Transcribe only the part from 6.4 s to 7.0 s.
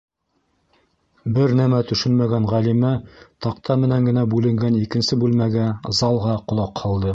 ҡолаҡ